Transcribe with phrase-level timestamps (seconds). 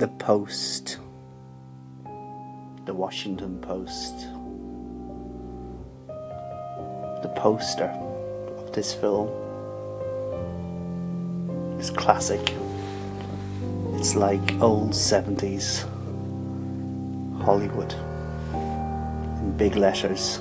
[0.00, 0.96] The Post,
[2.86, 4.28] the Washington Post,
[7.22, 7.90] the poster
[8.56, 9.28] of this film
[11.78, 12.54] is classic.
[13.96, 15.82] It's like old 70s
[17.42, 17.92] Hollywood
[19.42, 20.40] in big letters.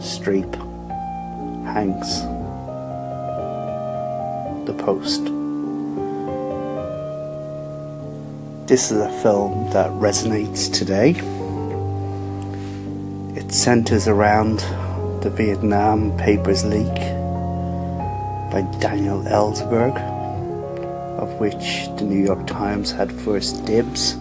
[0.00, 0.52] Streep,
[1.64, 2.22] Hanks,
[4.66, 5.37] The Post.
[8.68, 11.12] This is a film that resonates today.
[13.34, 14.58] It centers around
[15.22, 16.94] the Vietnam Papers leak
[18.52, 19.96] by Daniel Ellsberg,
[21.18, 24.12] of which the New York Times had first dibs,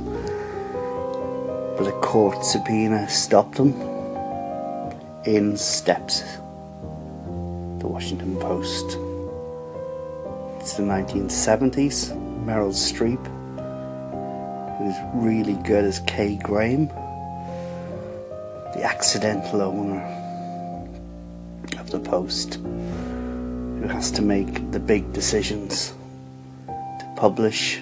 [1.77, 3.73] but a court subpoena stopped them.
[5.25, 6.21] In steps
[7.79, 8.97] the Washington Post.
[10.61, 12.15] It's the 1970s.
[12.45, 13.19] Meryl Streep,
[14.77, 16.87] who's really good as Kay Graham,
[18.73, 20.03] the accidental owner
[21.79, 25.93] of the Post, who has to make the big decisions
[26.67, 27.81] to publish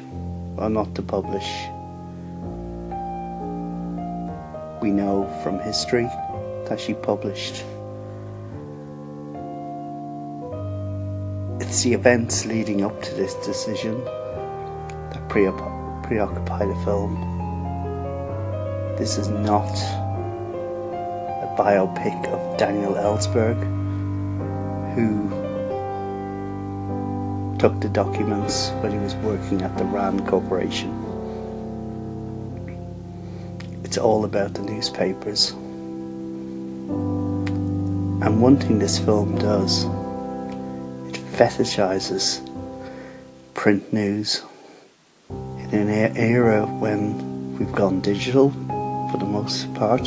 [0.57, 1.47] or not to publish.
[4.81, 6.09] We know from history
[6.67, 7.63] that she published.
[11.59, 15.47] It's the events leading up to this decision that pre-
[16.05, 17.15] preoccupy the film.
[18.95, 19.73] This is not
[21.41, 23.59] a biopic of Daniel Ellsberg,
[24.93, 25.29] who
[27.57, 30.91] took the documents when he was working at the RAND Corporation.
[33.83, 35.51] It's all about the newspapers.
[38.21, 39.85] And one thing this film does,
[41.09, 42.41] it fetishizes
[43.55, 44.43] print news
[45.75, 48.49] in an era when we've gone digital
[49.11, 50.05] for the most part.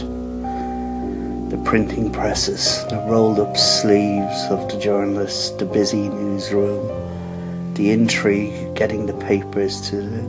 [1.51, 8.75] The printing presses, the rolled up sleeves of the journalists, the busy newsroom, the intrigue
[8.75, 10.23] getting the papers to the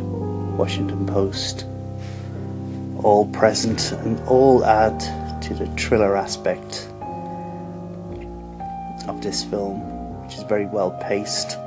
[0.57, 1.66] Washington Post,
[3.01, 4.99] all present and all add
[5.44, 6.89] to the thriller aspect
[9.07, 9.79] of this film,
[10.23, 11.57] which is very well paced.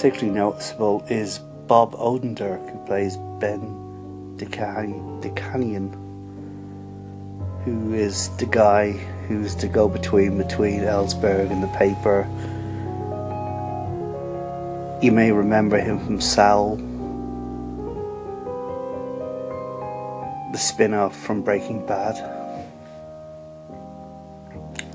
[0.00, 3.60] Particularly noticeable is Bob Odenkirk, who plays Ben
[4.38, 5.92] Bagdikian,
[7.66, 8.92] who is the guy
[9.28, 12.26] who's the go-between between Ellsberg and the paper.
[15.02, 16.76] You may remember him from Saul,
[20.50, 22.16] the spin-off from Breaking Bad.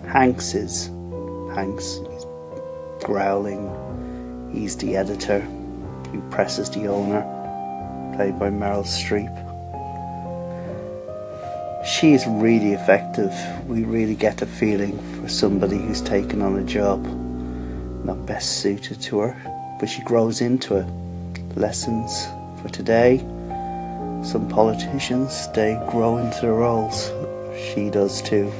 [0.08, 0.88] Hanks is
[1.54, 2.00] Hanks.
[3.04, 3.85] Growling.
[4.52, 5.42] He's the editor
[6.12, 7.22] who presses the owner,
[8.16, 9.34] played by Meryl Streep.
[11.86, 13.34] She is really effective.
[13.68, 17.06] We really get a feeling for somebody who's taken on a job
[18.06, 20.88] not best suited to her, but she grows into it.
[21.58, 22.28] Lessons
[22.62, 23.18] for today.
[24.24, 27.12] Some politicians, they grow into their roles.
[27.58, 28.52] She does too.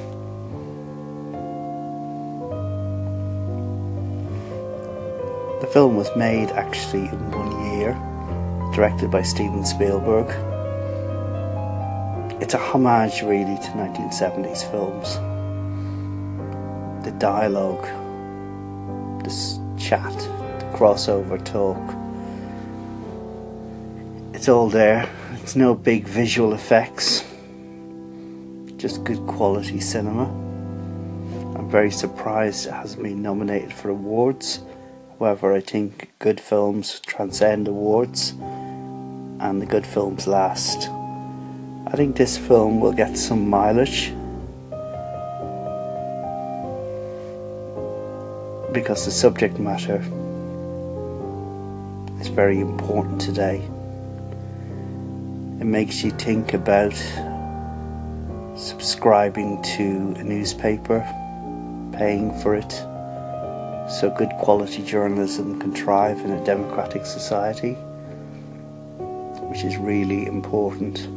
[5.76, 7.92] Film was made actually in one year,
[8.74, 10.26] directed by Steven Spielberg.
[12.42, 15.16] It's a homage really to 1970s films.
[17.04, 17.84] The dialogue,
[19.26, 20.14] this chat,
[20.60, 21.84] the crossover talk.
[24.34, 25.10] It's all there.
[25.42, 27.26] It's no big visual effects,
[28.78, 30.24] just good quality cinema.
[31.58, 34.62] I'm very surprised it hasn't been nominated for awards.
[35.20, 38.32] However, I think good films transcend awards
[39.40, 40.90] and the good films last.
[41.88, 44.12] I think this film will get some mileage
[48.74, 50.04] because the subject matter
[52.20, 53.62] is very important today.
[55.62, 56.94] It makes you think about
[58.58, 61.00] subscribing to a newspaper,
[61.94, 62.86] paying for it
[63.90, 67.74] so good quality journalism can thrive in a democratic society,
[69.50, 71.08] which is really important.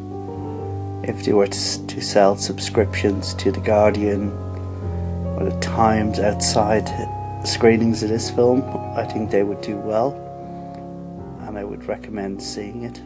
[1.08, 4.30] If they were to, sell subscriptions to The Guardian
[5.36, 6.86] or The Times outside
[7.46, 8.62] screenings of this film,
[8.96, 10.12] I think they would do well,
[11.46, 13.00] and I would recommend seeing it.